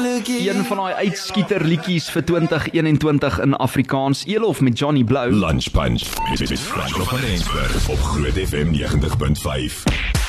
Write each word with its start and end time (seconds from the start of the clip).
Een 0.00 0.64
van 0.64 0.76
daai 0.76 0.94
uitskieter 0.94 1.64
liedjies 1.64 2.08
vir 2.10 2.24
2021 2.24 3.40
in 3.44 3.56
Afrikaans, 3.56 4.24
Elof 4.26 4.60
met 4.60 4.78
Johnny 4.78 5.04
Blou. 5.04 5.32
Lunch 5.32 5.70
Punch 5.70 6.02
met 6.38 6.60
Franco 6.60 7.04
van 7.04 7.18
Eensberg 7.18 7.88
op 7.88 8.00
Groot 8.00 8.38
FM 8.48 8.72
90.5. 8.72 10.19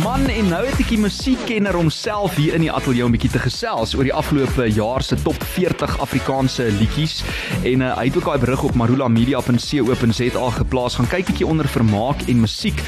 Man 0.00 0.24
en 0.30 0.46
nou 0.48 0.62
het 0.64 0.78
ek 0.80 0.88
die 0.88 0.96
musiekkenner 1.02 1.76
homself 1.76 2.38
hier 2.40 2.54
in 2.56 2.62
die 2.64 2.72
ateljee 2.72 3.04
'n 3.04 3.12
bietjie 3.12 3.30
te 3.34 3.42
gesels 3.42 3.92
oor 3.94 4.04
die 4.08 4.14
afgelope 4.14 4.64
jaar 4.72 5.02
se 5.04 5.16
top 5.20 5.36
40 5.52 5.98
Afrikaanse 6.00 6.64
liedjies 6.78 7.20
en 7.62 7.80
uh, 7.84 7.92
hy 7.98 8.04
het 8.08 8.16
ook 8.16 8.24
daai 8.24 8.40
berig 8.40 8.62
op 8.62 8.74
marulamedia.co.za 8.74 10.50
geplaas 10.56 10.94
gaan 10.96 11.08
kyk 11.12 11.26
bietjie 11.26 11.46
onder 11.46 11.68
vermaak 11.68 12.22
en 12.24 12.40
musiek. 12.40 12.80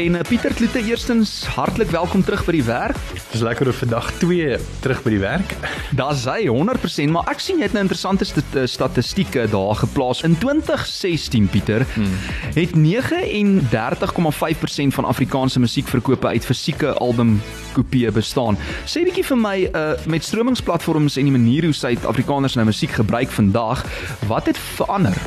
En 0.00 0.14
uh, 0.14 0.20
Pieter 0.28 0.54
Kloete 0.54 0.80
eerstens 0.80 1.44
hartlik 1.44 1.90
welkom 1.90 2.24
terug 2.24 2.44
by 2.46 2.52
die 2.52 2.64
werk. 2.64 2.96
Dis 3.32 3.40
lekker 3.44 3.66
om 3.66 3.72
vandag 3.76 4.12
2 4.18 4.58
terug 4.80 5.02
by 5.02 5.10
die 5.10 5.20
werk. 5.20 5.56
Daar's 5.92 6.24
hy 6.24 6.48
100%, 6.48 7.10
maar 7.12 7.28
ek 7.28 7.40
sien 7.40 7.56
jy 7.60 7.68
het 7.68 7.72
'n 7.72 7.74
nou 7.76 7.84
interessante 7.84 8.24
st 8.24 8.36
eh, 8.54 8.64
statistieke 8.64 9.48
daar 9.50 9.74
geplaas. 9.76 10.22
In 10.22 10.38
2016 10.38 11.48
Pieter 11.48 11.86
hmm. 11.94 12.16
het 12.54 12.70
39,5% 12.72 14.94
van 14.96 15.04
Afrikaanse 15.04 15.60
musiekverkope 15.60 16.26
uit 16.26 16.45
fisieke 16.46 16.94
album 17.02 17.36
kopieë 17.76 18.12
bestaan. 18.16 18.58
Sê 18.88 19.04
bietjie 19.06 19.26
vir 19.26 19.40
my 19.42 19.56
uh 19.72 19.84
met 20.06 20.24
stromingsplatforms 20.24 21.18
en 21.18 21.28
die 21.28 21.34
manier 21.34 21.66
hoe 21.68 21.76
Suid-Afrikaners 21.76 22.56
nou 22.58 22.66
musiek 22.68 22.94
gebruik 22.96 23.32
vandag, 23.34 23.84
wat 24.30 24.46
het 24.52 24.58
verander? 24.78 25.18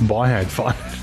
Baie 0.00 0.34
het 0.34 0.52
verander. 0.56 0.94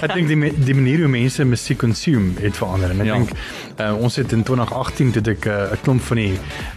ek 0.00 0.14
dink 0.14 0.28
die 0.30 0.52
die 0.64 0.74
manier 0.74 1.04
hoe 1.04 1.10
mense 1.10 1.44
musiek 1.44 1.80
consume 1.82 2.38
het 2.40 2.56
verander 2.56 2.94
en 2.94 3.00
ek 3.04 3.10
ja. 3.10 3.18
dink 3.18 3.32
uh, 3.80 3.92
ons 3.98 4.16
het 4.20 4.32
in 4.36 4.44
2018 4.46 5.12
toe 5.16 5.24
ek 5.34 5.46
'n 5.46 5.76
uh, 5.76 5.78
klomp 5.82 6.02
van 6.02 6.16
die 6.22 6.34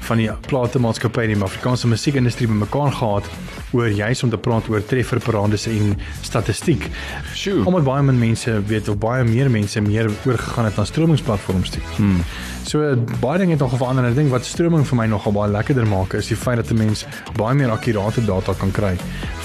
van 0.09 0.17
die 0.17 0.29
platemaatskappye 0.47 1.29
in 1.29 1.37
die 1.37 1.43
Afrikaanse 1.43 1.87
musiekindustrie 1.87 2.47
bymekaar 2.47 2.91
gehad 2.91 3.29
oor 3.73 3.89
juis 3.89 4.23
om 4.23 4.29
te 4.29 4.37
praat 4.37 4.69
oor 4.69 4.85
trefferparandes 4.85 5.65
en 5.67 5.95
statistiek. 6.21 6.89
Sjoe. 7.33 7.65
Omdat 7.65 7.83
baie 7.83 8.03
min 8.03 8.19
mense 8.19 8.61
weet 8.69 8.89
of 8.89 8.99
baie 9.01 9.23
meer 9.23 9.49
mense 9.49 9.81
meer 9.81 10.11
oorgegaan 10.25 10.65
het 10.69 10.77
na 10.77 10.85
stromingsplatforms 10.85 11.69
toe. 11.69 11.81
Hmm. 11.97 12.21
So 12.69 12.95
baie 13.19 13.41
dinge 13.41 13.57
het 13.57 13.59
nog 13.65 13.75
verander 13.77 14.05
en 14.05 14.11
ek 14.11 14.19
dink 14.21 14.31
wat 14.33 14.45
stroming 14.45 14.85
vir 14.87 15.01
my 15.01 15.07
nogal 15.09 15.35
baie 15.35 15.51
lekkerder 15.51 15.89
maak 15.89 16.13
is 16.19 16.29
die 16.31 16.37
feit 16.37 16.61
dat 16.61 16.71
'n 16.71 16.77
mens 16.77 17.05
baie 17.37 17.55
meer 17.55 17.71
akkurate 17.71 18.25
data 18.25 18.53
kan 18.53 18.71
kry 18.71 18.95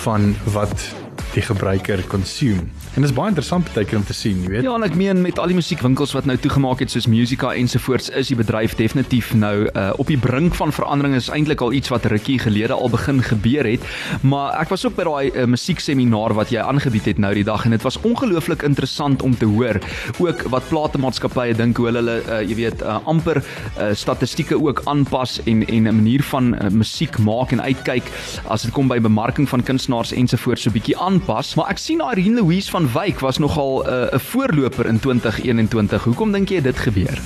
van 0.05 0.34
wat 0.44 0.92
die 1.34 1.42
gebruiker 1.42 2.02
consume. 2.08 2.68
En 2.94 3.02
dit 3.02 3.10
is 3.10 3.16
baie 3.16 3.28
interessant 3.28 3.68
baie 3.74 3.86
keer 3.86 3.98
om 3.98 4.04
te 4.04 4.16
sien, 4.16 4.40
jy 4.42 4.48
weet. 4.48 4.62
Ja, 4.66 4.74
en 4.74 4.86
ek 4.86 4.96
meen 4.98 5.22
met 5.22 5.38
al 5.38 5.52
die 5.52 5.58
musiekwinkels 5.58 6.14
wat 6.16 6.26
nou 6.28 6.36
toegemaak 6.36 6.80
het 6.80 6.90
soos 6.90 7.06
Musica 7.06 7.52
ensovoorts, 7.54 8.10
is 8.10 8.32
die 8.32 8.38
bedryf 8.38 8.74
definitief 8.78 9.34
nou 9.34 9.68
uh, 9.68 9.90
op 9.96 10.08
die 10.10 10.18
brink 10.18 10.56
van 10.58 10.72
verandering. 10.72 11.14
Is 11.18 11.30
eintlik 11.32 11.60
al 11.64 11.72
iets 11.72 11.92
wat 11.92 12.08
rukkie 12.10 12.38
gelede 12.42 12.74
al 12.74 12.90
begin 12.90 13.22
gebeur 13.22 13.68
het. 13.68 13.84
Maar 14.22 14.56
ek 14.62 14.72
was 14.72 14.86
ook 14.86 14.96
by 14.96 15.06
daai 15.08 15.30
uh, 15.30 15.46
musiekseminar 15.50 16.34
wat 16.38 16.52
jy 16.54 16.62
aangebied 16.64 17.12
het 17.12 17.18
nou 17.22 17.32
die 17.36 17.46
dag 17.46 17.64
en 17.64 17.76
dit 17.76 17.84
was 17.86 18.00
ongelooflik 18.06 18.62
interessant 18.66 19.22
om 19.22 19.36
te 19.36 19.46
hoor 19.46 19.78
ook 20.18 20.42
wat 20.52 20.68
platemaatskappye 20.68 21.54
dink 21.58 21.78
hoe 21.78 21.88
hulle 21.90 22.18
uh, 22.20 22.40
jy 22.42 22.56
weet 22.58 22.82
uh, 22.82 22.98
amper 23.08 23.40
uh, 23.42 23.90
statistieke 23.92 24.58
ook 24.58 24.82
aanpas 24.90 25.38
en 25.44 25.64
en 25.66 25.88
'n 25.88 25.96
manier 26.00 26.22
van 26.22 26.54
uh, 26.54 26.70
musiek 26.70 27.18
maak 27.18 27.52
en 27.52 27.62
uitkyk 27.62 28.10
as 28.46 28.62
dit 28.62 28.72
kom 28.72 28.88
by 28.88 29.00
bemarking 29.00 29.48
van 29.48 29.62
kunstenaars 29.62 30.12
ensovoorts 30.12 30.62
so 30.62 30.70
bietjie 30.70 30.96
aanpas. 31.19 31.55
Maar 31.55 31.72
ek 31.74 31.80
sien 31.83 32.02
Irene 32.05 32.41
Louise 32.41 32.70
van 32.70 32.88
Wyk 32.92 33.20
was 33.20 33.38
nogal 33.38 33.86
eh, 33.86 33.92
'n 33.92 34.14
uh, 34.14 34.20
voorloper 34.20 34.86
in 34.86 34.98
2021. 35.00 36.05
Hoekom 36.05 36.33
dink 36.33 36.48
jy 36.48 36.61
dit 36.61 36.78
gebeur? 36.78 37.19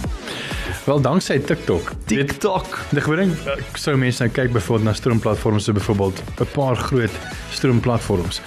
Wel 0.84 1.00
danksy 1.00 1.38
TikTok. 1.38 1.92
TikTok. 2.10 2.66
Ek 2.90 3.04
gedink 3.06 3.76
sou 3.78 3.92
mense 3.94 4.18
nou 4.18 4.32
kyk 4.34 4.50
byvoorbeeld 4.50 4.88
na 4.88 4.94
stroomplatforms 4.98 5.68
so 5.68 5.76
byvoorbeeld 5.76 6.22
'n 6.42 6.48
paar 6.54 6.76
groot 6.76 7.14
stroomplatforms. 7.54 8.40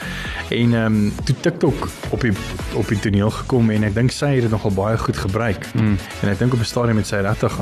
En 0.49 0.73
ehm 0.73 0.85
um, 0.85 1.13
toe 1.23 1.35
TikTok 1.39 1.87
op 2.09 2.21
die 2.21 2.33
op 2.73 2.87
die 2.87 2.99
toneel 2.99 3.31
gekom 3.31 3.69
en 3.69 3.83
ek 3.83 3.95
dink 3.95 4.11
sy 4.11 4.33
het 4.35 4.41
dit 4.41 4.51
nogal 4.51 4.71
baie 4.71 4.97
goed 4.97 5.17
gebruik. 5.17 5.63
Mm. 5.73 5.97
En 6.21 6.29
ek 6.29 6.39
dink 6.39 6.53
op 6.53 6.59
'n 6.59 6.65
stadium 6.65 6.97
het 6.97 7.07
sy 7.07 7.23
regtig 7.23 7.57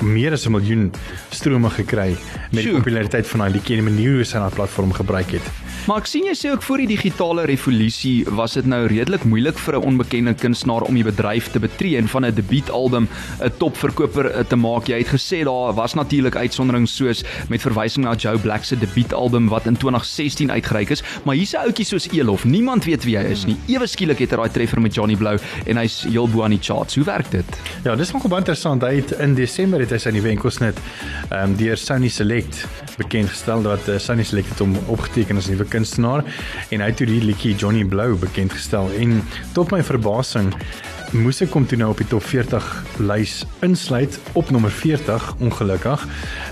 meer 0.00 0.32
as 0.32 0.46
'n 0.46 0.50
miljoen 0.50 0.92
strome 1.30 1.70
gekry 1.70 2.16
met 2.50 2.64
die 2.64 2.72
populariteit 2.72 3.26
van 3.26 3.40
haar 3.40 3.50
liedjie 3.50 3.78
en 3.78 3.84
die 3.84 3.92
manier 3.92 4.14
hoe 4.14 4.24
sy 4.24 4.38
haar 4.38 4.54
platform 4.54 4.92
gebruik 4.92 5.30
het. 5.30 5.42
Maar 5.86 5.98
ek 5.98 6.06
sien 6.06 6.24
jy 6.24 6.34
sê 6.34 6.50
ook 6.50 6.62
voor 6.62 6.78
die 6.78 6.86
digitale 6.86 7.44
revolusie 7.44 8.24
was 8.30 8.52
dit 8.52 8.64
nou 8.64 8.86
redelik 8.86 9.24
moeilik 9.24 9.58
vir 9.58 9.74
'n 9.74 9.84
onbekende 9.84 10.34
kunstenaar 10.34 10.82
om 10.82 10.94
die 10.94 11.04
bedryf 11.04 11.50
te 11.50 11.58
betree 11.58 11.96
en 11.96 12.08
van 12.08 12.24
'n 12.24 12.34
debuutalbum 12.34 13.08
'n 13.40 13.52
topverkoper 13.58 14.03
eh, 14.08 14.44
te 14.48 14.56
maak. 14.56 14.88
Jy 14.88 14.98
het 14.98 15.12
gesê 15.12 15.42
daar 15.44 15.74
was 15.74 15.94
natuurlik 15.94 16.36
uitsonderings 16.36 16.96
soos 16.96 17.22
met 17.48 17.60
verwysing 17.60 18.04
na 18.04 18.14
Joe 18.14 18.38
Black 18.38 18.64
se 18.64 18.78
debuutalbum 18.78 19.48
wat 19.48 19.66
in 19.66 19.76
2016 19.76 20.50
uitgereik 20.50 20.90
is, 20.90 21.02
maar 21.24 21.34
hier's 21.34 21.54
'n 21.54 21.64
ouetjie 21.64 21.84
soos 21.84 22.08
Elof. 22.08 22.44
Niemand 22.44 22.84
weet 22.84 23.04
wie 23.04 23.16
hy 23.16 23.24
is 23.24 23.44
nie. 23.44 23.56
Ewe 23.66 23.86
skielik 23.86 24.18
het 24.18 24.30
hy 24.30 24.36
daai 24.36 24.50
treffer 24.50 24.80
met 24.80 24.94
Johnny 24.94 25.16
Blou 25.16 25.38
en 25.66 25.76
hy's 25.76 26.02
heel 26.02 26.28
bo 26.28 26.42
aan 26.42 26.50
die 26.50 26.62
charts. 26.62 26.94
Hoe 26.94 27.04
werk 27.04 27.30
dit? 27.30 27.44
Ja, 27.84 27.96
dis 27.96 28.12
nogal 28.12 28.36
interessant. 28.36 28.82
Hy 28.82 28.94
het 28.94 29.10
in 29.10 29.34
Desember 29.34 29.80
het 29.80 29.90
hy 29.90 29.98
sy 29.98 30.10
nuwe 30.10 30.28
enkels 30.28 30.58
net 30.58 30.78
ehm 31.30 31.50
um, 31.50 31.56
deur 31.56 31.76
Sony 31.76 32.08
Select 32.08 32.66
bekend 32.96 33.28
gestel 33.28 33.62
dat 33.62 33.88
uh, 33.88 33.98
Sony 33.98 34.22
Select 34.22 34.48
het 34.48 34.58
hom 34.58 34.76
opgeteken 34.86 35.36
as 35.36 35.48
'n 35.48 35.56
nuwe 35.56 35.64
kunstenaar 35.64 36.24
en 36.70 36.80
hy 36.80 36.86
het 36.86 36.96
toe 36.96 37.06
die 37.06 37.20
liedjie 37.20 37.54
Johnny 37.54 37.84
Blou 37.84 38.14
bekend 38.14 38.52
gestel 38.52 38.90
en 38.98 39.22
tot 39.52 39.70
my 39.70 39.82
verbasing 39.82 40.52
moes 41.14 41.38
ek 41.44 41.52
kom 41.54 41.62
toe 41.66 41.76
nou 41.78 41.92
op 41.92 42.00
die 42.02 42.06
top 42.10 42.24
40 42.26 42.64
lys 43.06 43.44
insluit 43.62 44.16
op 44.34 44.48
nommer 44.50 44.72
40 44.74 45.28
ongelukkig 45.46 46.02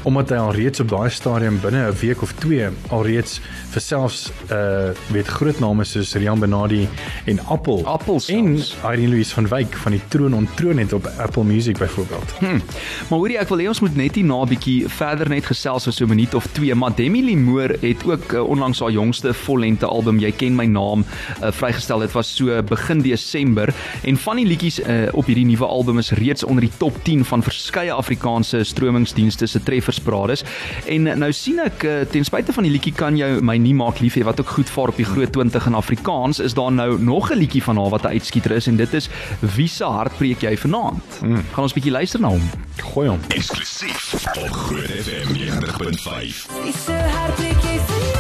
omdat 0.06 0.31
hy 0.31 0.39
al 0.39 0.53
reeds 0.55 0.83
op 0.83 0.93
daai 0.93 1.11
stadium 1.11 1.59
binne 1.62 1.89
'n 1.91 1.97
week 1.99 2.23
of 2.23 2.33
2 2.39 2.69
al 2.95 3.03
reeds 3.03 3.41
vir 3.75 3.83
selfs 3.83 4.31
uh 4.55 4.95
weet 5.11 5.27
groot 5.27 5.59
name 5.61 5.84
soos 5.84 6.15
Rian 6.15 6.39
Benadi 6.39 6.89
en 7.27 7.41
Apple 7.47 7.83
Apples 7.84 8.28
en 8.28 8.55
Irene 8.84 9.09
Louise 9.09 9.34
van 9.34 9.49
Wyk 9.49 9.75
van 9.84 9.93
die 9.93 10.03
troon 10.09 10.34
ontroon 10.34 10.78
het 10.78 10.93
op 10.93 11.06
Apple 11.19 11.45
Music 11.45 11.78
byvoorbeeld. 11.78 12.34
Hm. 12.39 12.61
Maar 13.09 13.19
hoorie 13.19 13.39
ek 13.39 13.49
wil 13.49 13.59
hê 13.59 13.69
ons 13.69 13.81
moet 13.81 13.97
net 13.97 14.15
hier 14.15 14.25
na 14.25 14.43
'n 14.43 14.49
bietjie 14.49 14.89
verder 14.89 15.28
net 15.28 15.47
gesels 15.47 15.84
vir 15.84 15.93
so 15.93 16.05
'n 16.05 16.09
minuut 16.09 16.34
of 16.34 16.47
2 16.53 16.75
maar 16.75 16.95
Demi 16.95 17.37
Moore 17.37 17.77
het 17.81 18.05
ook 18.05 18.33
uh, 18.33 18.43
onlangs 18.43 18.81
haar 18.81 18.91
jongste 18.91 19.34
vollengte 19.34 19.87
album 19.87 20.19
Jy 20.19 20.33
ken 20.33 20.55
my 20.55 20.67
naam 20.67 21.05
uh, 21.43 21.51
vrygestel. 21.51 21.99
Dit 21.99 22.12
was 22.12 22.37
so 22.37 22.62
begin 22.62 23.03
Desember 23.03 23.75
en 24.03 24.17
van 24.17 24.37
die 24.37 24.52
liedjies 24.53 24.81
uh, 24.83 25.09
op 25.17 25.27
hierdie 25.31 25.47
nuwe 25.49 25.67
album 25.67 25.99
is 26.03 26.13
reeds 26.19 26.45
onder 26.45 26.67
die 26.67 26.73
top 26.79 26.97
10 27.07 27.25
van 27.25 27.43
verskeie 27.43 27.93
Afrikaanse 27.93 28.63
stromingsdienste 28.69 29.47
se 29.47 29.63
treffersparades. 29.63 30.45
En 30.87 31.07
uh, 31.07 31.17
nou 31.17 31.33
sien 31.37 31.63
ek 31.65 31.87
uh, 31.89 31.99
ten 32.13 32.25
spyte 32.29 32.53
van 32.53 32.69
die 32.69 32.73
liedjie 32.75 32.95
kan 32.97 33.17
jou 33.17 33.41
my 33.45 33.57
nie 33.61 33.75
maak 33.77 34.03
lief 34.05 34.19
hê 34.19 34.27
wat 34.29 34.41
ook 34.43 34.55
goed 34.59 34.71
vaar 34.71 34.93
op 34.93 35.01
die 35.01 35.09
groot 35.09 35.33
20 35.33 35.67
in 35.73 35.79
Afrikaans, 35.79 36.43
is 36.45 36.57
daar 36.59 36.73
nou 36.73 37.01
nog 37.01 37.33
'n 37.33 37.41
liedjie 37.41 37.63
van 37.63 37.77
haar 37.81 37.91
wat 37.91 38.05
'n 38.05 38.15
uitskieter 38.19 38.53
is 38.53 38.67
en 38.67 38.77
dit 38.77 38.95
is 38.95 39.09
Wie 39.41 39.69
se 39.69 39.85
hart 39.85 40.17
breek 40.19 40.43
jy 40.43 40.57
vanaand? 40.57 41.19
Hmm. 41.21 41.45
Gaan 41.53 41.67
ons 41.67 41.75
bietjie 41.77 41.93
luister 41.93 42.21
na 42.21 42.29
hom. 42.29 42.51
Gooi 42.93 43.09
hom. 43.09 43.21
Eksklusief 43.29 44.15
op 44.15 44.51
Groot 44.51 44.95
FM 45.03 45.34
90.5. 45.34 46.47
Wie 46.63 46.75
se 46.84 46.93
hart 46.93 47.34
breek 47.34 47.63
jy 47.63 47.79
vanaand? 47.87 48.12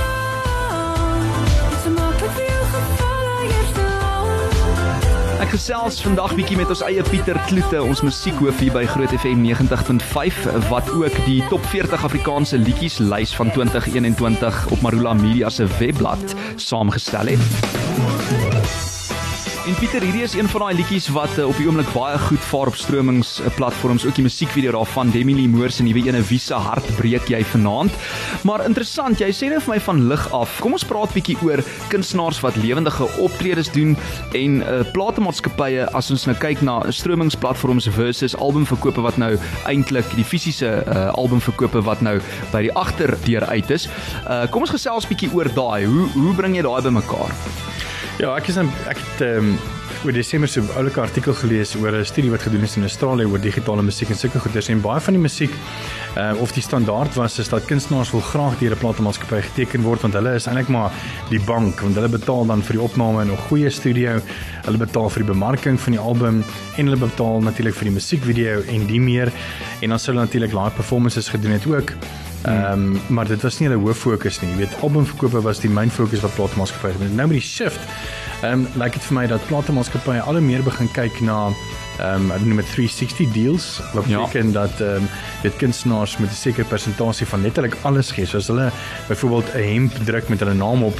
Gesels 5.52 5.98
vandag 6.00 6.32
bietjie 6.32 6.56
met 6.56 6.70
ons 6.72 6.80
eie 6.86 7.02
Pieter 7.10 7.36
Kloete, 7.44 7.82
ons 7.84 8.00
musiekhoof 8.00 8.62
hier 8.62 8.72
by 8.72 8.86
Groot 8.88 9.12
FM 9.12 9.42
90.5 9.44 10.46
wat 10.70 10.88
ook 10.96 11.18
die 11.26 11.42
top 11.50 11.66
40 11.74 12.06
Afrikaanse 12.08 12.60
liedjies 12.62 12.96
lys 13.04 13.34
van 13.36 13.52
2021 13.52 14.64
op 14.72 14.86
Marula 14.86 15.12
Media 15.18 15.52
se 15.52 15.68
webblad 15.76 16.36
saamgestel 16.56 17.34
het. 17.34 18.51
En 19.62 19.76
Pieter, 19.78 20.02
hierdie 20.02 20.24
is 20.26 20.32
een 20.34 20.48
van 20.50 20.64
daai 20.64 20.74
liedjies 20.74 21.04
wat 21.14 21.36
uh, 21.38 21.44
op 21.46 21.54
die 21.54 21.68
oomblik 21.68 21.86
baie 21.94 22.16
goed 22.18 22.42
vaar 22.50 22.66
op 22.66 22.74
stromings 22.74 23.36
platforms, 23.54 24.02
ook 24.02 24.16
die 24.18 24.24
musiekvideo 24.26 24.72
daarvan 24.74 25.12
Demi 25.14 25.36
Lee 25.38 25.46
Moore 25.46 25.70
se 25.70 25.84
nuwe 25.86 26.02
ene 26.02 26.18
Visa 26.26 26.58
hart 26.58 26.88
breek 26.96 27.28
jy 27.30 27.38
vanaand. 27.46 27.94
Maar 28.42 28.64
interessant, 28.66 29.22
jy 29.22 29.28
sê 29.30 29.52
net 29.52 29.62
vir 29.62 29.76
my 29.76 29.78
van 29.84 30.00
lig 30.10 30.24
af. 30.34 30.56
Kom 30.64 30.74
ons 30.74 30.86
praat 30.88 31.14
bietjie 31.14 31.36
oor 31.46 31.62
kunstenaars 31.92 32.40
wat 32.42 32.58
lewendige 32.58 33.06
optredes 33.22 33.70
doen 33.70 33.94
en 34.34 34.58
uh, 34.64 34.80
platemaatskappye 34.96 35.86
as 35.94 36.10
ons 36.10 36.26
nou 36.26 36.34
kyk 36.42 36.64
na 36.66 36.80
stromingsplatforms 36.90 37.86
versus 37.94 38.34
albumverkope 38.34 39.06
wat 39.06 39.20
nou 39.22 39.36
eintlik 39.70 40.10
die 40.18 40.26
fisiese 40.26 40.80
uh, 40.82 41.04
albumverkope 41.14 41.84
wat 41.86 42.02
nou 42.02 42.16
by 42.50 42.66
die 42.66 42.74
agterdeur 42.82 43.46
uit 43.54 43.70
is. 43.78 43.86
Uh, 44.26 44.42
kom 44.50 44.66
ons 44.66 44.74
gesels 44.74 45.06
bietjie 45.06 45.30
oor 45.38 45.54
daai. 45.54 45.86
Hoe 45.86 46.10
hoe 46.18 46.34
bring 46.34 46.58
jy 46.58 46.66
daai 46.66 46.82
bymekaar? 46.90 47.38
Ja, 48.22 48.36
ek 48.38 48.52
is 48.52 48.58
in 48.60 48.68
ek 48.86 49.00
het 49.02 49.22
ehm 49.26 49.48
um, 49.50 49.54
oor 50.06 50.14
Desember 50.14 50.48
se 50.48 50.62
oulike 50.78 51.00
artikel 51.02 51.34
gelees 51.34 51.72
oor 51.74 51.90
'n 51.98 52.04
studie 52.06 52.30
wat 52.30 52.44
gedoen 52.46 52.62
is 52.62 52.76
in 52.76 52.86
Australië 52.86 53.26
oor 53.26 53.40
digitale 53.40 53.82
musiek 53.82 54.10
en 54.10 54.16
sulke 54.16 54.38
goeders. 54.38 54.68
En 54.68 54.80
baie 54.80 55.00
van 55.00 55.14
die 55.14 55.22
musiek 55.22 55.50
uh, 56.16 56.30
of 56.38 56.52
die 56.52 56.62
standaard 56.62 57.14
was 57.14 57.38
is 57.38 57.48
dat 57.48 57.64
kunstenaars 57.64 58.10
wil 58.10 58.20
graag 58.20 58.58
deur 58.58 58.76
'n 58.76 58.78
platemaatskappy 58.78 59.40
geteken 59.40 59.82
word 59.82 60.00
want 60.00 60.14
hulle 60.14 60.34
is 60.34 60.46
eintlik 60.46 60.68
maar 60.68 60.92
die 61.30 61.40
bank 61.40 61.80
want 61.80 61.94
hulle 61.94 62.08
betaal 62.08 62.46
dan 62.46 62.62
vir 62.62 62.72
die 62.72 62.82
opname 62.82 63.20
en 63.22 63.30
'n 63.32 63.44
goeie 63.48 63.70
studio, 63.70 64.20
hulle 64.64 64.78
betaal 64.78 65.10
vir 65.10 65.22
die 65.22 65.32
bemarking 65.32 65.80
van 65.80 65.92
die 65.92 66.00
album 66.00 66.44
en 66.76 66.86
hulle 66.86 67.02
betaal 67.08 67.42
natuurlik 67.42 67.74
vir 67.74 67.90
die 67.90 67.98
musiekvideo 67.98 68.62
en 68.68 68.86
die 68.86 69.00
meer. 69.00 69.32
En 69.80 69.88
dan 69.88 69.98
sou 69.98 70.14
hulle 70.14 70.26
natuurlik 70.26 70.52
live 70.52 70.76
performances 70.76 71.28
gedoen 71.28 71.58
het 71.58 71.66
ook 71.66 71.90
Ehm 72.44 72.72
um, 72.72 73.00
maar 73.08 73.26
dit 73.28 73.42
was 73.42 73.58
nie 73.58 73.68
hulle 73.68 73.80
hoof 73.84 73.98
fokus 73.98 74.40
nie. 74.42 74.50
Jy 74.50 74.56
weet, 74.56 74.74
albumverkope 74.82 75.40
was 75.42 75.60
die 75.60 75.70
main 75.70 75.90
fokus 75.90 76.20
wat 76.20 76.34
platenmaatskappye 76.34 76.92
het. 76.98 77.14
Nou 77.14 77.28
met 77.28 77.38
die 77.38 77.40
shift 77.40 77.80
ehm 78.42 78.52
um, 78.52 78.66
lyk 78.82 78.92
dit 78.92 79.02
vir 79.08 79.14
my 79.14 79.26
dat 79.26 79.46
platenmaatskappye 79.46 80.20
al 80.20 80.32
hoe 80.38 80.42
meer 80.42 80.62
begin 80.62 80.88
kyk 80.92 81.20
na 81.20 81.52
ehm 81.98 82.14
um, 82.24 82.30
ek 82.34 82.40
noem 82.46 82.56
dit 82.56 82.70
360 82.74 83.32
deals 83.32 83.80
wat 83.94 84.04
Ja. 84.10 84.18
beteken 84.24 84.52
dat 84.52 84.80
ehm 84.80 85.02
um, 85.04 85.08
dit 85.42 85.56
kunstenaars 85.56 86.16
met 86.18 86.30
'n 86.30 86.34
sekere 86.34 86.64
persentasie 86.66 87.26
van 87.26 87.42
letterlik 87.42 87.76
alles 87.82 88.10
gee. 88.10 88.26
So 88.26 88.36
as 88.36 88.46
hulle 88.48 88.70
byvoorbeeld 89.08 89.54
'n 89.54 89.62
hemp 89.72 89.92
druk 90.04 90.28
met 90.28 90.38
hulle 90.40 90.54
naam 90.54 90.82
op, 90.82 90.98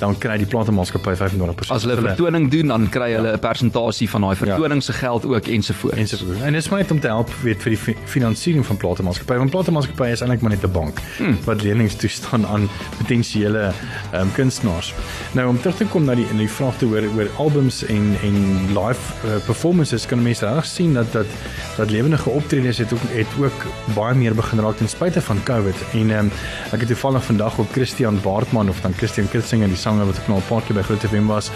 dan 0.00 0.16
kry 0.18 0.36
die 0.40 0.48
platenmaatskappy 0.48 1.14
25%. 1.20 1.74
As 1.74 1.84
hulle 1.84 1.96
'n 1.96 2.06
vertoning 2.08 2.50
doen, 2.50 2.72
dan 2.72 2.88
kry 2.88 3.12
hulle 3.12 3.32
'n 3.36 3.38
persentasie 3.38 4.08
van 4.10 4.20
daai 4.20 4.36
vertoning 4.36 4.82
se 4.82 4.92
geld 4.92 5.26
ook 5.26 5.46
ensovoorts. 5.46 5.96
ensovoorts. 5.96 6.40
En 6.40 6.52
dit 6.52 6.62
is 6.62 6.68
maar 6.68 6.80
net 6.80 6.90
om 6.90 7.00
te 7.00 7.06
help 7.06 7.30
weet 7.42 7.62
vir 7.62 7.70
die 7.70 7.78
fi- 7.78 7.96
finansiering 8.04 8.66
van 8.66 8.76
platemaatskappye. 8.76 9.38
Want 9.38 9.50
platemaatskappye 9.50 10.10
is 10.10 10.20
eintlik 10.20 10.40
maar 10.40 10.50
net 10.50 10.64
'n 10.64 10.72
bank 10.72 10.98
hmm. 11.18 11.38
wat 11.44 11.62
lenings 11.62 11.94
toestaan 11.94 12.46
aan 12.46 12.68
potensiële 12.98 13.72
ehm 14.12 14.22
um, 14.22 14.32
kunstenaars. 14.32 14.94
Nou 15.32 15.48
om 15.48 15.60
terug 15.60 15.76
te 15.76 15.84
kom 15.84 16.04
na 16.04 16.14
die 16.14 16.26
in 16.30 16.36
die 16.36 16.48
vraag 16.48 16.78
te 16.78 16.84
hoor 16.84 17.04
oor 17.16 17.28
albums 17.36 17.84
en 17.84 18.16
en 18.22 18.34
live 18.68 19.02
uh, 19.26 19.36
performances 19.44 20.06
kan 20.06 20.22
mense 20.22 20.46
reg 20.46 20.66
sien 20.66 20.94
dat 20.94 21.12
dat 21.12 21.26
dat 21.76 21.90
lewendige 21.90 22.30
optredes 22.30 22.78
het 22.78 22.92
ook 22.92 23.04
het 23.08 23.26
ook 23.40 23.66
baie 23.94 24.14
meer 24.14 24.34
begin 24.34 24.60
raak 24.60 24.76
ten 24.76 24.88
spyte 24.88 25.22
van 25.22 25.42
COVID. 25.42 25.76
En 25.92 26.10
ehm 26.10 26.18
um, 26.24 26.30
ek 26.72 26.80
het 26.80 26.86
toevallig 26.86 27.24
vandag 27.24 27.58
op 27.58 27.72
Christian 27.72 28.20
Baartman 28.22 28.68
of 28.68 28.80
dan 28.80 28.92
Christian 28.92 29.28
Kitsinge 29.28 29.66
die 29.66 29.76
sanger 29.90 30.06
wat 30.06 30.18
ek 30.22 30.28
nou 30.30 30.38
'n 30.38 30.48
paar 30.48 30.62
keer 30.62 30.76
by 30.78 30.82
Groot 30.86 31.04
FM 31.04 31.26
was, 31.26 31.50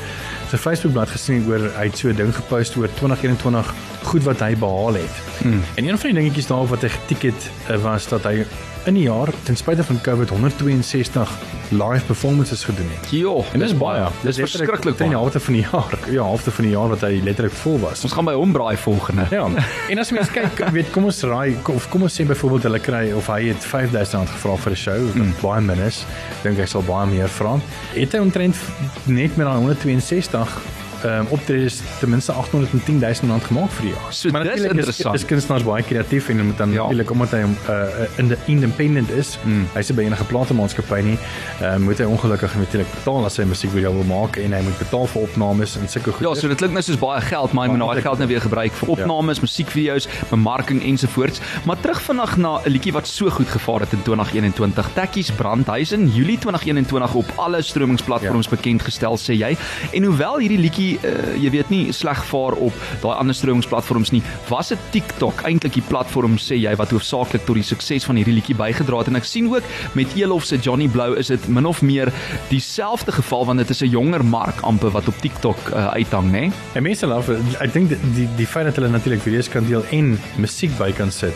sy 0.50 0.58
Facebookblad 0.58 1.10
gesien 1.16 1.46
oor 1.48 1.62
hy 1.78 1.86
het 1.86 1.98
so 1.98 2.08
'n 2.08 2.16
ding 2.16 2.32
gepost 2.34 2.76
oor 2.76 2.88
2021 2.98 3.75
goed 4.06 4.23
wat 4.23 4.41
hy 4.41 4.55
behaal 4.56 4.95
het. 4.95 5.17
Hmm. 5.43 5.62
En 5.75 5.89
een 5.89 5.99
van 5.99 6.11
die 6.11 6.21
dingetjies 6.21 6.47
daarop 6.47 6.69
wat 6.69 6.83
hy 6.83 6.89
getik 6.89 7.23
het 7.31 7.51
eh, 7.69 7.77
was 7.83 8.09
dat 8.09 8.25
hy 8.25 8.45
in 8.85 8.95
'n 8.95 9.01
jaar 9.01 9.29
ten 9.43 9.56
spyte 9.56 9.85
van 9.85 10.01
COVID 10.01 10.29
162 10.29 11.31
live 11.69 12.05
performances 12.05 12.65
gedoen 12.65 12.89
het. 12.91 13.11
Jo, 13.11 13.45
En 13.53 13.59
dis 13.59 13.77
baie. 13.77 14.06
Dis 14.21 14.37
verskriklik 14.37 14.97
baie. 14.97 15.11
Die 15.11 15.19
helfte 15.19 15.41
van 15.41 15.53
die 15.53 15.67
jaar, 15.71 15.99
ja, 16.17 16.23
helfte 16.23 16.51
van 16.51 16.65
die 16.65 16.73
jaar 16.73 16.89
wat 16.89 17.01
hy 17.01 17.21
letterlik 17.25 17.53
vol 17.53 17.81
was. 17.81 18.03
Ons 18.03 18.12
gaan 18.12 18.25
by 18.25 18.33
hom 18.33 18.53
braai 18.53 18.77
volgende. 18.77 19.27
Ja. 19.31 19.49
En 19.89 19.99
as 19.99 20.11
mens 20.11 20.31
kyk, 20.31 20.69
weet 20.77 20.91
kom 20.91 21.05
ons 21.05 21.23
raai 21.23 21.56
of 21.73 21.89
kom 21.89 22.03
ons 22.03 22.21
sê 22.21 22.27
byvoorbeeld 22.27 22.62
hulle 22.62 22.79
kry 22.79 23.12
of 23.12 23.27
hy 23.27 23.41
het 23.49 23.65
R5000 23.65 24.31
gevra 24.37 24.56
vir 24.56 24.73
'n 24.73 24.77
show, 24.77 25.01
mm. 25.15 25.35
baie 25.41 25.61
min 25.61 25.79
is. 25.79 26.05
Dink 26.43 26.59
hy 26.59 26.67
sal 26.67 26.83
baie 26.83 27.06
meer 27.06 27.29
vra. 27.29 27.59
Het 27.95 28.12
hy 28.12 28.19
omtrent 28.19 28.56
net 29.05 29.37
met 29.37 29.47
daai 29.47 29.59
162 29.59 30.83
ehm 31.05 31.21
um, 31.21 31.27
optredes 31.37 31.83
ten 32.01 32.11
minste 32.11 32.33
810 32.33 32.99
000 32.99 33.12
rand 33.29 33.45
gemaak 33.45 33.71
vir 33.77 33.89
die 33.89 33.93
jaar. 33.93 34.11
So, 34.11 34.31
dis 34.31 34.33
natuurlik 34.33 34.71
interessant. 34.71 35.15
Is, 35.15 35.23
is 35.23 35.29
kunstenaars 35.29 35.65
baie 35.67 35.83
kreatief 35.83 36.29
en 36.29 36.47
moet 36.47 36.59
dan 36.59 36.71
Ja. 36.71 36.75
ja. 36.75 36.83
natuurlik 36.83 37.11
omdat 37.11 37.31
hy 37.31 37.41
hom 37.43 37.56
uh, 37.69 38.19
in 38.19 38.29
die 38.33 38.39
independent 38.47 39.11
is, 39.11 39.39
mm. 39.45 39.67
hy's 39.75 39.91
nie 39.91 39.97
by 39.99 40.06
enige 40.09 40.25
platemaatskappy 40.25 41.01
nie, 41.05 41.19
uh, 41.61 41.77
moet 41.77 42.01
hy 42.01 42.09
ongelukkig 42.09 42.56
natuurlik 42.56 42.91
betaal 42.95 43.29
as 43.29 43.37
hy 43.41 43.45
musiekvideo 43.51 43.93
wil 43.99 44.09
maak 44.09 44.39
en 44.41 44.56
hy 44.56 44.62
moet 44.65 44.79
betaal 44.81 45.06
vir 45.12 45.27
opnames 45.29 45.77
en 45.81 45.89
sulke 45.89 46.15
goed. 46.17 46.27
Ja, 46.27 46.35
so 46.39 46.49
dit 46.49 46.62
klink 46.62 46.77
nou 46.77 46.83
soos 46.87 47.01
baie 47.01 47.21
geld, 47.25 47.53
maar 47.53 47.69
hy 47.69 47.75
moet 47.75 47.83
nou 47.83 47.91
daai 47.93 48.05
geld 48.06 48.23
nou 48.23 48.29
weer 48.33 48.45
gebruik 48.45 48.73
vir 48.81 48.95
opnames, 48.97 49.41
ja. 49.41 49.47
musiekvideo's, 49.47 50.09
bemarking 50.31 50.83
ensovoorts. 50.83 51.43
Maar 51.69 51.81
terug 51.85 52.03
vandag 52.09 52.37
na 52.37 52.55
'n 52.65 52.71
liedjie 52.71 52.93
wat 52.97 53.06
so 53.09 53.31
goed 53.31 53.49
gevaar 53.49 53.81
het 53.85 53.93
in 53.93 54.03
2021. 54.03 54.91
Tekkies 54.95 55.31
brand. 55.31 55.67
Hy 55.67 55.81
is 55.81 55.93
in 55.93 56.09
Julie 56.09 56.39
2021 56.39 57.15
op 57.15 57.29
alle 57.37 57.62
stromingsplatforms 57.62 58.49
ja. 58.49 58.56
bekend 58.56 58.83
gestel, 58.83 59.17
sê 59.17 59.37
jy. 59.37 59.56
En 59.93 60.05
hoewel 60.05 60.39
hierdie 60.39 60.59
liedjie, 60.59 60.94
uh, 61.02 61.35
jy 61.41 61.50
weet 61.50 61.70
nie 61.70 61.93
sleg 61.93 62.25
vaar 62.31 62.52
op 62.52 62.73
daai 63.02 63.14
ander 63.17 63.35
stromingsplatforms 63.35 64.12
nie, 64.14 64.23
was 64.49 64.69
dit 64.69 64.79
TikTok 64.91 65.44
eintlik 65.49 65.75
die 65.79 65.87
platform 65.88 66.38
sê 66.41 66.58
jy 66.61 66.75
wat 66.76 66.94
hoofsaaklik 66.94 67.44
tot 67.46 67.58
die 67.58 67.67
sukses 67.67 68.06
van 68.08 68.17
hierdie 68.20 68.35
liedjie 68.35 68.56
bygedra 68.58 69.02
het. 69.02 69.08
En 69.12 69.20
ek 69.20 69.29
sien 69.29 69.50
ook 69.52 69.64
met 69.94 70.14
Elof 70.17 70.44
se 70.44 70.58
Johnny 70.58 70.88
Blou 70.88 71.14
is 71.19 71.32
dit 71.32 71.49
min 71.49 71.67
of 71.67 71.82
meer 71.82 72.12
dieselfde 72.50 73.12
geval 73.12 73.46
want 73.46 73.58
dit 73.58 73.70
is 73.70 73.82
'n 73.82 73.91
jonger 73.91 74.25
mark 74.25 74.61
amper 74.62 74.91
wat 74.91 75.08
op 75.08 75.19
TikTok 75.20 75.58
uh, 75.73 75.93
uithang, 75.99 76.31
né? 76.31 76.41
Nee? 76.49 76.52
En 76.75 76.82
mense 76.82 77.06
love 77.06 77.38
ek 77.61 77.73
dink 77.73 77.88
die, 77.88 77.99
die 78.14 78.29
die 78.37 78.46
feit 78.46 78.64
dat 78.64 78.76
hulle 78.76 78.88
natuurlik 78.88 79.23
video's 79.23 79.49
kan 79.49 79.67
deel 79.67 79.85
en 79.91 80.19
musiek 80.37 80.73
by 80.79 80.93
kan 80.93 81.11
sit 81.11 81.35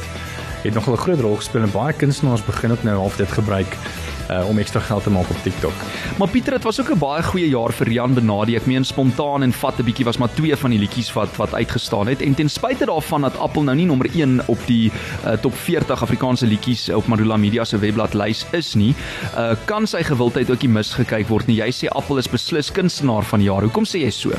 het 0.62 0.74
nogal 0.74 0.94
'n 0.94 1.04
groot 1.04 1.20
rol 1.20 1.36
gespeel 1.36 1.62
en 1.62 1.70
baie 1.70 1.92
kunstenaars 1.92 2.44
begin 2.44 2.70
ook 2.70 2.82
nou 2.82 2.96
half 2.96 3.16
dit 3.16 3.32
gebruik 3.32 3.76
uh, 4.30 4.48
om 4.48 4.58
ekstra 4.58 4.80
geld 4.80 5.02
te 5.02 5.10
maak 5.10 5.30
op 5.30 5.42
TikTok. 5.42 5.72
Maar 6.18 6.28
Pieter, 6.28 6.52
dit 6.52 6.62
was 6.62 6.80
ook 6.80 6.90
'n 6.90 6.98
baie 6.98 7.22
goeie 7.22 7.48
jaar 7.48 7.72
vir 7.72 7.86
Rian 7.86 8.14
Benadi. 8.14 8.56
Ek 8.56 8.66
meen 8.66 8.84
spontaan 8.84 9.42
en 9.42 9.52
vat 9.52 9.78
'n 9.78 9.84
bietjie 9.84 10.04
was 10.04 10.18
maar 10.18 10.34
twee 10.34 10.56
van 10.56 10.70
die 10.70 10.78
liedjies 10.78 11.12
wat 11.12 11.36
wat 11.36 11.54
uitgestaan 11.54 12.06
het 12.06 12.22
en 12.22 12.34
ten 12.34 12.48
spyte 12.48 12.84
daarvan 12.84 13.20
dat 13.20 13.38
Apple 13.38 13.62
nou 13.62 13.76
nie 13.76 13.86
nommer 13.86 14.08
1 14.14 14.40
op 14.46 14.58
die 14.66 14.92
uh, 15.24 15.32
top 15.32 15.54
40 15.54 16.02
Afrikaanse 16.02 16.46
liedjies 16.46 16.88
op 16.88 17.06
Marula 17.06 17.36
Media 17.36 17.64
se 17.64 17.78
webblad 17.78 18.14
lys 18.14 18.46
is 18.50 18.74
nie, 18.74 18.94
uh, 19.36 19.54
kan 19.64 19.86
sy 19.86 20.02
gewildheid 20.02 20.50
ook 20.50 20.62
nie 20.62 20.70
misgekyk 20.70 21.28
word 21.28 21.46
nie. 21.46 21.56
Jy 21.56 21.70
sê 21.72 21.88
Apple 21.88 22.18
is 22.18 22.28
beslis 22.28 22.72
kunstenaar 22.72 23.22
van 23.22 23.38
die 23.38 23.48
jaar. 23.48 23.62
Hoekom 23.62 23.84
sê 23.84 24.02
jy 24.02 24.10
so? 24.10 24.30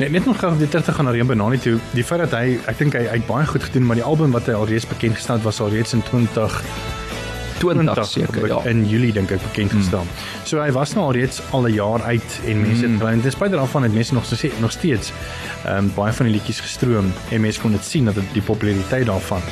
Nee, 0.00 0.08
net 0.08 0.24
nog 0.24 0.38
gou 0.38 0.56
weer 0.56 0.68
terug 0.68 0.84
te 0.84 0.92
gaan 0.92 1.04
na 1.04 1.10
Rian 1.10 1.26
Benani 1.26 1.58
toe. 1.58 1.78
Die 1.92 2.04
feit 2.04 2.20
dat 2.20 2.32
hy 2.32 2.56
ek 2.66 2.78
dink 2.78 2.96
hy 2.96 3.04
hy 3.04 3.18
het 3.18 3.26
baie 3.26 3.46
goed 3.46 3.62
gedoen, 3.62 3.84
maar 3.86 4.00
die 4.00 4.06
album 4.06 4.32
wat 4.32 4.48
hy 4.48 4.56
alreeds 4.56 4.88
bekend 4.88 5.20
gestel 5.20 5.36
het 5.36 5.44
was 5.44 5.60
alreeds 5.60 5.92
in 5.92 6.02
20 6.02 6.89
20 7.60 8.06
seker, 8.08 8.46
ja. 8.46 8.60
in 8.70 8.86
Julie 8.88 9.12
dink 9.12 9.30
ek 9.30 9.42
bekend 9.44 9.74
gestel. 9.76 10.04
Hmm. 10.06 10.46
So 10.48 10.62
hy 10.62 10.70
was 10.72 10.94
nou 10.96 11.04
alreeds 11.10 11.42
al 11.56 11.68
'n 11.68 11.74
jaar 11.76 12.02
uit 12.02 12.40
en 12.46 12.62
mense 12.62 12.86
het 12.86 12.96
geluid. 12.98 13.22
Ten 13.22 13.36
spyte 13.36 13.60
daarvan 13.60 13.82
het 13.82 13.94
mense 13.94 14.14
nog 14.14 14.24
so 14.24 14.36
sê 14.36 14.50
nog 14.60 14.72
steeds 14.72 15.12
ehm 15.64 15.76
um, 15.76 15.92
baie 15.94 16.12
van 16.12 16.26
die 16.26 16.34
liedjies 16.34 16.60
gestroom 16.60 17.12
en 17.30 17.40
mense 17.40 17.60
kon 17.60 17.72
dit 17.76 17.84
sien 17.84 18.04
dat 18.04 18.14
dit 18.14 18.32
die 18.32 18.42
populariteit 18.42 19.06
daarvan. 19.06 19.42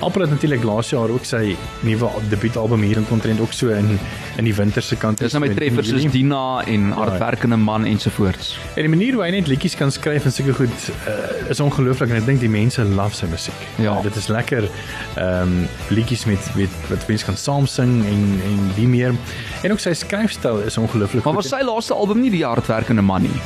Apple 0.00 0.22
het 0.22 0.30
natuurlik 0.30 0.62
laas 0.62 0.90
jaar 0.90 1.10
ook 1.10 1.24
sy 1.24 1.56
nuwe 1.86 2.08
debuutalbum 2.30 2.82
hier 2.84 2.98
in 3.00 3.06
kontrent 3.08 3.40
ook 3.40 3.52
so 3.52 3.72
in 3.72 3.98
in 4.36 4.44
die 4.44 4.54
winter 4.54 4.82
se 4.82 4.96
kant. 5.00 5.18
Dis 5.18 5.32
nou 5.32 5.40
met 5.46 5.56
treffers 5.56 5.88
soos. 5.88 6.04
Dina 6.12 6.62
en 6.68 6.90
Hardwerkende 6.92 7.56
Man 7.56 7.84
ensovoorts. 7.88 8.58
En 8.74 8.84
die 8.84 8.92
manier 8.92 9.16
hoe 9.16 9.22
hy 9.24 9.30
net 9.30 9.48
liedjies 9.48 9.76
kan 9.76 9.92
skryf 9.92 10.28
en 10.28 10.32
sulke 10.32 10.52
goed 10.58 10.90
uh, 11.08 11.50
is 11.50 11.60
ongelooflik 11.64 12.12
en 12.12 12.20
ek 12.20 12.28
dink 12.28 12.44
die 12.44 12.52
mense 12.52 12.84
love 12.84 13.16
sy 13.16 13.30
musiek. 13.32 13.66
Ja. 13.80 13.96
Uh, 13.96 14.02
dit 14.04 14.20
is 14.20 14.28
lekker 14.28 14.68
ehm 14.68 15.56
um, 15.56 15.58
liedjies 15.88 16.26
met 16.28 16.52
weet 16.58 16.80
wat 16.90 17.08
mense 17.08 17.24
kan 17.24 17.40
saam 17.40 17.66
sing 17.70 17.98
en 18.04 18.24
en 18.50 18.72
die 18.76 18.88
meer. 18.88 19.16
En 19.64 19.72
ook 19.72 19.80
sy 19.80 19.96
skryfstyl 19.96 20.60
is 20.68 20.76
ongelooflik. 20.78 21.24
Maar 21.24 21.40
was 21.40 21.52
sy 21.54 21.64
laaste 21.64 21.96
album 21.96 22.20
nie 22.20 22.34
die 22.34 22.44
Hardwerkende 22.44 23.02
Man 23.02 23.24
nie? 23.30 23.44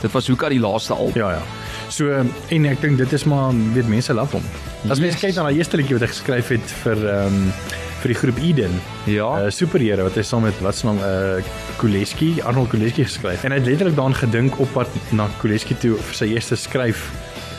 Dit 0.00 0.14
was 0.16 0.32
Hoeka 0.32 0.48
die 0.48 0.60
laaste 0.60 0.96
album. 0.96 1.20
Ja 1.20 1.36
ja. 1.36 1.59
So 2.00 2.08
en 2.16 2.66
ek 2.70 2.80
dink 2.80 2.96
dit 2.96 3.12
is 3.12 3.26
maar 3.28 3.52
weet 3.74 3.88
mense 3.90 4.14
love 4.16 4.38
hom. 4.38 4.44
As 4.88 4.96
Yes. 4.96 5.00
mens 5.04 5.16
kyk 5.20 5.34
na 5.36 5.42
daai 5.50 5.58
eerste 5.60 5.76
liedjie 5.76 5.98
wat 5.98 6.06
hy 6.06 6.10
geskryf 6.14 6.48
het 6.54 6.72
vir 6.84 7.02
ehm 7.10 7.34
um, 7.36 7.52
vir 8.00 8.14
die 8.14 8.16
groep 8.16 8.38
Eden. 8.40 8.76
Ja. 9.04 9.26
Uh, 9.36 9.50
superhero 9.52 10.06
wat 10.06 10.14
hy 10.16 10.22
saam 10.24 10.46
met 10.48 10.56
wat 10.64 10.78
se 10.78 10.86
naam 10.88 10.96
uh 11.04 11.42
Kuleski, 11.76 12.30
Arnold 12.48 12.70
Kuleski 12.72 13.04
geskryf. 13.04 13.44
En 13.44 13.52
hy 13.52 13.58
het 13.60 13.68
letterlik 13.68 13.98
daaraan 13.98 14.16
gedink 14.16 14.56
op 14.64 14.72
pad 14.72 14.88
na 15.12 15.28
Kuleski 15.42 15.76
toe 15.76 15.98
vir 15.98 16.16
sy 16.16 16.30
eerste 16.32 16.56
skryf 16.56 17.10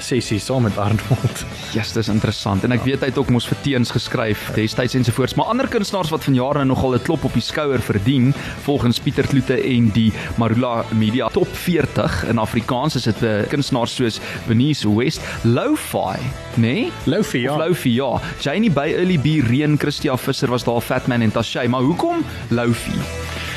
sessie 0.04 0.40
saam 0.40 0.64
met 0.64 0.78
Arnold. 0.78 1.46
Ja, 1.76 1.84
dis 1.94 2.10
interessant. 2.12 2.64
En 2.64 2.72
ek 2.76 2.84
weet 2.84 3.04
hy 3.04 3.12
het 3.12 3.18
ook 3.18 3.30
mos 3.34 3.48
vir 3.48 3.58
teens 3.64 3.92
geskryf 3.94 4.50
destyds 4.56 4.98
ensovoorts, 5.00 5.36
maar 5.40 5.52
ander 5.54 5.70
kunstenaars 5.72 6.12
wat 6.12 6.26
vanjaar 6.28 6.60
nou 6.62 6.66
nogal 6.74 6.96
'n 6.96 7.04
klop 7.06 7.24
op 7.24 7.34
die 7.34 7.42
skouer 7.42 7.82
verdien, 7.82 8.34
volgens 8.66 9.00
Pieter 9.00 9.28
Kloete 9.28 9.56
en 9.56 9.92
die 9.92 10.12
Marula 10.38 10.86
Media 10.92 11.28
Top 11.28 11.48
40 11.56 12.26
in 12.30 12.38
Afrikaans 12.38 12.96
is 12.96 13.04
dit 13.04 13.22
'n 13.22 13.26
uh, 13.26 13.48
kunstenaars 13.48 13.96
soos 13.96 14.20
Benice 14.48 14.90
West, 14.96 15.22
Lo-fi, 15.44 16.20
nê? 16.56 16.62
Nee? 16.62 16.92
Lofi 17.06 17.42
ja. 17.42 17.54
Of 17.54 17.68
Lofi, 17.68 17.94
ja. 17.94 18.22
Janie 18.40 18.72
by 18.72 18.94
Early 18.96 19.18
B, 19.18 19.48
Reen, 19.48 19.78
Christia 19.78 20.18
Visser 20.18 20.50
was 20.50 20.64
daar, 20.64 20.82
Fatman 20.82 21.22
en 21.22 21.32
Tashay, 21.32 21.68
maar 21.68 21.82
hoekom 21.82 22.26
Lofi? 22.50 23.51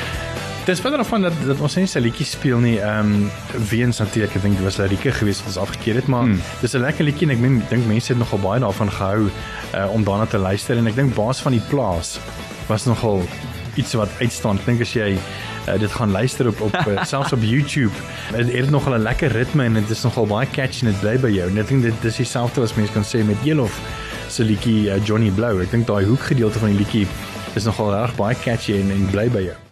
Dis 0.65 0.81
verder 0.81 0.99
daarvan 0.99 1.23
dat 1.23 1.33
dat 1.45 1.59
ons 1.61 1.75
nie 1.77 1.85
sy 1.85 2.01
liedjies 2.01 2.31
speel 2.39 2.63
nie. 2.65 2.79
Ehm 2.81 3.11
um, 3.13 3.31
weens 3.69 3.99
natuurlik 4.01 4.39
ek 4.39 4.45
dink 4.47 4.57
dit 4.57 4.65
was 4.65 4.79
Larike 4.81 5.11
geweest 5.13 5.45
wat 5.45 5.51
ons 5.53 5.59
afgekeer 5.67 5.99
het, 6.01 6.07
maar 6.09 6.25
hmm. 6.25 6.39
dis 6.63 6.73
'n 6.73 6.81
lekker 6.81 7.05
liedjie 7.05 7.29
en 7.29 7.35
ek 7.35 7.43
meen 7.43 7.59
dink 7.69 7.85
mense 7.87 8.13
het 8.13 8.19
nogal 8.19 8.41
baie 8.41 8.61
daarvan 8.61 8.91
gehou 8.91 9.29
uh, 9.29 9.93
om 9.93 10.05
daarna 10.05 10.25
te 10.27 10.39
luister 10.39 10.77
en 10.77 10.87
ek 10.87 10.97
dink 10.97 11.15
baas 11.15 11.43
van 11.45 11.53
die 11.53 11.61
plaas 11.69 12.19
was 12.67 12.85
nogal 12.85 13.21
iets 13.77 13.93
wat 13.93 14.09
uitstaan. 14.21 14.57
Ek 14.57 14.65
dink 14.65 14.81
as 14.81 14.95
jy 14.97 15.11
uh, 15.13 15.77
dit 15.79 15.93
gaan 15.93 16.11
luister 16.11 16.49
op 16.49 16.61
op 16.61 16.79
uh, 16.89 17.05
selfs 17.13 17.33
op 17.37 17.43
YouTube, 17.43 17.93
het 18.33 18.53
het 18.53 18.71
nogal 18.71 18.97
'n 18.97 19.03
lekker 19.03 19.33
ritme 19.33 19.65
en 19.65 19.75
dit 19.75 19.91
is 19.91 20.03
nogal 20.03 20.27
baie 20.27 20.49
catchy 20.49 20.87
en 20.87 20.93
dit 20.93 21.01
bly 21.01 21.19
by 21.19 21.33
jou. 21.35 21.51
En 21.51 21.59
ek 21.59 21.69
dink 21.69 21.83
dit 21.83 22.01
dis 22.03 22.17
dieselfde 22.17 22.63
as 22.63 22.75
mense 22.75 22.93
kan 22.93 23.05
sê 23.05 23.21
met 23.21 23.37
Elof 23.45 23.77
se 24.29 24.45
liedjie 24.45 24.89
uh, 24.89 24.97
Johnny 25.05 25.29
Blou. 25.29 25.61
Ek 25.61 25.71
dink 25.71 25.87
daai 25.87 26.05
hoekgedeelte 26.05 26.59
van 26.59 26.73
die 26.73 26.79
liedjie 26.79 27.07
is 27.55 27.69
nogal 27.69 27.93
reg 27.93 28.17
baie 28.17 28.35
catchy 28.45 28.81
en 28.81 28.91
en 28.91 29.07
bly 29.13 29.29
by 29.29 29.45
jou. 29.51 29.65